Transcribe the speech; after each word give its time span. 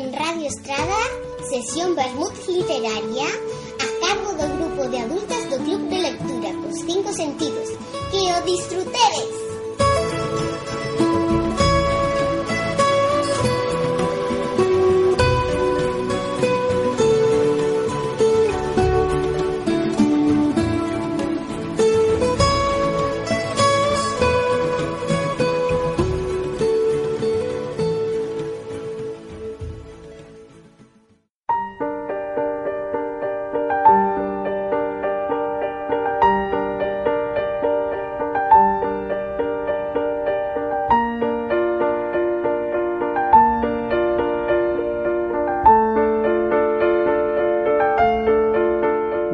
en 0.00 0.12
Radio 0.14 0.48
Estrada, 0.48 0.96
sesión 1.50 1.94
Bermud 1.94 2.32
Literaria, 2.48 3.26
a 3.26 4.06
cargo 4.06 4.32
do 4.32 4.46
grupo 4.56 4.88
de 4.88 4.98
adultas 4.98 5.50
do 5.50 5.58
Club 5.64 5.88
de 5.90 5.98
Lectura 5.98 6.50
cos 6.62 6.80
cinco 6.88 7.12
sentidos. 7.12 7.68
Que 8.10 8.22
o 8.32 8.40
disfrutedes! 8.44 9.39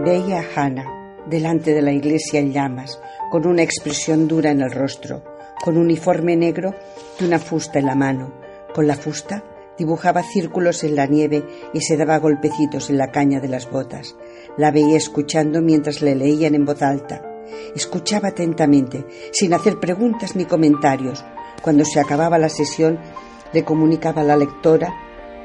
Veía 0.06 0.38
a 0.38 0.44
Hannah 0.54 1.24
delante 1.26 1.74
de 1.74 1.82
la 1.82 1.90
iglesia 1.90 2.38
en 2.38 2.52
llamas, 2.52 3.00
con 3.28 3.44
una 3.44 3.64
expresión 3.64 4.28
dura 4.28 4.52
en 4.52 4.60
el 4.60 4.70
rostro, 4.70 5.24
con 5.64 5.76
uniforme 5.76 6.36
negro 6.36 6.76
y 7.18 7.24
una 7.24 7.40
fusta 7.40 7.80
en 7.80 7.86
la 7.86 7.96
mano. 7.96 8.32
Con 8.72 8.86
la 8.86 8.94
fusta 8.94 9.42
dibujaba 9.76 10.22
círculos 10.22 10.84
en 10.84 10.94
la 10.94 11.06
nieve 11.06 11.44
y 11.74 11.80
se 11.80 11.96
daba 11.96 12.20
golpecitos 12.20 12.88
en 12.88 12.98
la 12.98 13.10
caña 13.10 13.40
de 13.40 13.48
las 13.48 13.68
botas. 13.68 14.14
La 14.56 14.70
veía 14.70 14.96
escuchando 14.96 15.60
mientras 15.60 16.00
le 16.02 16.14
leían 16.14 16.54
en 16.54 16.66
voz 16.66 16.82
alta. 16.82 17.20
Escuchaba 17.74 18.28
atentamente, 18.28 19.04
sin 19.32 19.54
hacer 19.54 19.80
preguntas 19.80 20.36
ni 20.36 20.44
comentarios. 20.44 21.24
Cuando 21.62 21.84
se 21.84 21.98
acababa 21.98 22.38
la 22.38 22.48
sesión, 22.48 23.00
le 23.52 23.64
comunicaba 23.64 24.22
a 24.22 24.24
la 24.24 24.36
lectora 24.36 24.94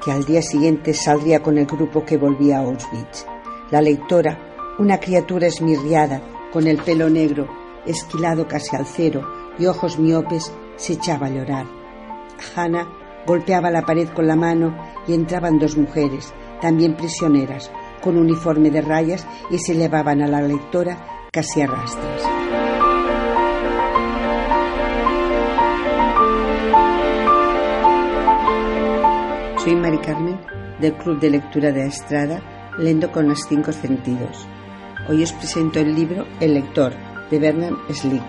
que 0.06 0.12
al 0.12 0.24
día 0.24 0.44
siguiente 0.44 0.94
saldría 0.94 1.40
con 1.42 1.58
el 1.58 1.66
grupo 1.66 2.06
que 2.06 2.18
volvía 2.18 2.60
a 2.60 2.62
Auschwitz. 2.62 3.26
La 3.72 3.82
lectora 3.82 4.51
una 4.80 5.00
criatura 5.00 5.48
esmirriada, 5.48 6.22
con 6.52 6.68
el 6.68 6.78
pelo 6.78 7.10
negro, 7.10 7.48
esquilado 7.86 8.48
casi 8.48 8.76
al 8.76 8.86
cero 8.86 9.28
y 9.58 9.66
ojos 9.66 10.00
miopes, 10.00 10.54
se 10.76 10.94
echaba 10.94 11.28
a 11.28 11.30
llorar. 11.30 11.66
Hannah 12.56 12.88
golpeaba 13.26 13.70
la 13.70 13.84
pared 13.84 14.10
con 14.10 14.28
la 14.28 14.36
mano 14.36 14.76
y 15.08 15.14
entraban 15.14 15.60
dos 15.60 15.78
mujeres, 15.78 16.34
también 16.62 16.96
prisioneras, 16.96 17.72
con 18.02 18.18
uniforme 18.18 18.72
de 18.72 18.82
rayas 18.82 19.28
y 19.50 19.60
se 19.60 19.76
llevaban 19.76 20.22
a 20.22 20.28
la 20.28 20.42
lectora 20.42 21.28
casi 21.32 21.62
a 21.62 21.68
rastras. 21.68 22.22
Soy 29.64 29.76
Mari 29.76 30.00
Carmen, 30.00 30.40
del 30.80 30.94
Club 30.96 31.20
de 31.20 31.30
Lectura 31.30 31.72
de 31.72 31.86
Estrada, 31.86 32.42
leyendo 32.80 33.12
con 33.12 33.30
los 33.30 33.42
cinco 33.48 33.72
sentidos. 33.72 34.48
Hoy 35.10 35.24
os 35.24 35.34
presento 35.34 35.80
el 35.80 35.96
libro 35.96 36.28
El 36.40 36.54
lector 36.54 36.94
de 37.32 37.40
Bernard 37.40 37.74
Slick, 37.90 38.24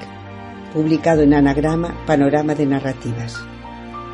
publicado 0.73 1.21
en 1.21 1.35
Anagrama 1.35 1.95
Panorama 2.07 2.55
de 2.55 2.65
Narrativas. 2.65 3.39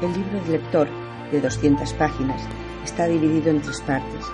El 0.03 0.13
libro 0.13 0.43
del 0.43 0.53
lector, 0.53 0.89
de 1.31 1.41
200 1.41 1.93
páginas, 1.95 2.43
está 2.85 3.07
dividido 3.07 3.51
en 3.51 3.63
tres 3.63 3.81
partes. 3.83 4.27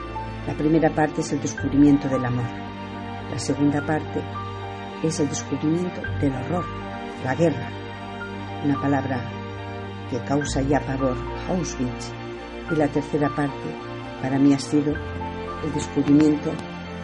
La 0.46 0.54
primera 0.54 0.88
parte 0.88 1.20
es 1.20 1.32
el 1.32 1.42
descubrimiento 1.42 2.08
del 2.08 2.24
amor. 2.24 2.46
La 3.30 3.38
segunda 3.38 3.84
parte 3.84 4.22
es 5.02 5.20
el 5.20 5.28
descubrimiento 5.28 6.00
del 6.18 6.32
horror, 6.32 6.64
la 7.24 7.34
guerra, 7.34 7.68
una 8.64 8.80
palabra 8.80 9.20
que 10.10 10.18
causa 10.20 10.62
ya 10.62 10.80
pavor, 10.80 11.16
Auschwitz. 11.50 12.10
Y 12.72 12.76
la 12.76 12.88
tercera 12.88 13.28
parte, 13.28 13.68
para 14.22 14.38
mí 14.38 14.54
ha 14.54 14.58
sido 14.58 14.94
el 14.94 15.74
descubrimiento 15.74 16.50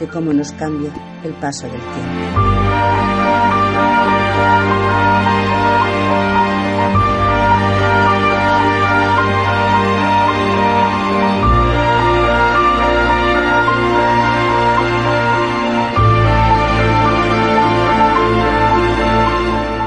de 0.00 0.08
cómo 0.08 0.32
nos 0.32 0.50
cambia 0.52 0.90
el 1.22 1.32
paso 1.34 1.66
del 1.68 1.80
tiempo. 1.80 2.50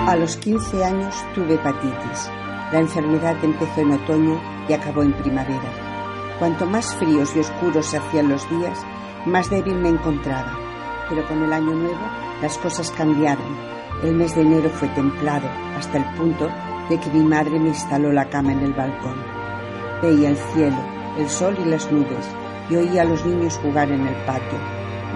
A 0.08 0.16
los 0.16 0.38
15 0.38 0.86
años 0.86 1.16
tuve 1.34 1.56
hepatitis. 1.56 2.30
La 2.72 2.80
enfermedad 2.80 3.36
empezó 3.44 3.82
en 3.82 3.94
otoño 3.94 4.40
y 4.70 4.74
acabó 4.74 5.02
en 5.02 5.14
primavera. 5.14 6.38
Cuanto 6.38 6.68
más 6.68 6.94
fríos 6.96 7.36
y 7.36 7.40
oscuros 7.40 7.88
se 7.88 7.98
hacían 7.98 8.30
los 8.30 8.48
días, 8.50 8.80
más 9.26 9.50
débil 9.50 9.76
me 9.76 9.90
encontraba, 9.90 10.58
pero 11.10 11.26
con 11.28 11.44
el 11.44 11.54
año 11.54 11.72
nuevo 11.72 12.02
las 12.42 12.58
cosas 12.58 12.92
cambiaron. 12.92 13.74
El 14.04 14.16
mes 14.16 14.36
de 14.36 14.42
enero 14.42 14.70
fue 14.70 14.90
templado 14.90 15.48
hasta 15.78 15.98
el 15.98 16.06
punto 16.16 16.50
de 16.90 17.00
que 17.00 17.10
mi 17.10 17.24
madre 17.24 17.60
me 17.60 17.70
instaló 17.70 18.12
la 18.12 18.30
cama 18.30 18.52
en 18.52 18.60
el 18.60 18.74
balcón. 18.74 19.16
Veía 20.02 20.30
el 20.30 20.38
cielo, 20.38 20.78
el 21.18 21.30
sol 21.30 21.58
y 21.64 21.70
las 21.70 21.90
nubes 21.92 22.28
y 22.70 22.76
oía 22.76 23.04
a 23.04 23.06
los 23.06 23.26
niños 23.26 23.60
jugar 23.62 23.92
en 23.92 24.06
el 24.06 24.16
patio. 24.26 24.60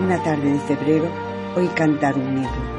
Una 0.01 0.21
tarde 0.23 0.53
de 0.53 0.59
febrero 0.59 1.07
oí 1.55 1.67
cantar 1.69 2.15
un 2.17 2.35
negro. 2.35 2.77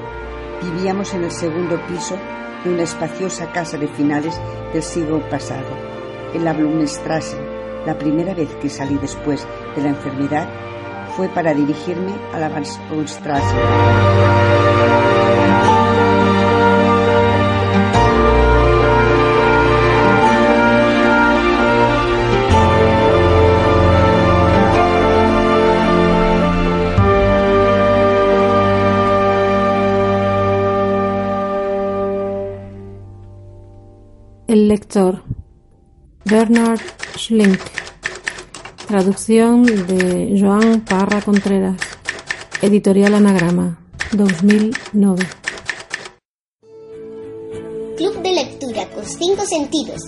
Vivíamos 0.63 1.13
en 1.15 1.25
el 1.25 1.31
segundo 1.31 1.79
piso 1.87 2.17
de 2.65 2.73
una 2.73 2.83
espaciosa 2.83 3.53
casa 3.53 3.77
de 3.77 3.89
finales 3.89 4.41
del 4.73 4.83
siglo 4.83 5.21
pasado, 5.29 5.67
en 6.33 6.45
la 6.45 6.53
Blumenstraße. 6.53 7.37
La 7.87 7.99
primera 7.99 8.35
vez 8.35 8.55
que 8.57 8.69
salí 8.69 8.97
después 8.97 9.47
de 9.77 9.83
la 9.83 9.91
enfermedad 9.91 10.49
fue 11.19 11.29
para 11.31 11.53
dirigirme 11.53 12.13
a 12.33 12.39
la 12.39 12.49
Wannstraße. 12.49 13.57
El 34.47 34.69
lector 34.69 35.25
Bernard 36.25 36.81
Schlink 37.17 37.78
Traducción 38.89 39.67
de 39.67 40.35
Joan 40.41 40.81
Parra 40.81 41.21
Contreras. 41.21 41.77
Editorial 42.63 43.13
Anagrama. 43.13 43.79
2009. 44.13 45.27
Club 47.99 48.23
de 48.23 48.33
lectura 48.33 48.89
con 48.89 49.05
cinco 49.05 49.45
sentidos. 49.45 50.01